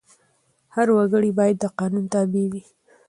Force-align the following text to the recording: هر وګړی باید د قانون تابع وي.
هر 0.75 0.87
وګړی 0.97 1.31
باید 1.39 1.57
د 1.59 1.65
قانون 1.79 2.05
تابع 2.13 2.45
وي. 2.51 2.63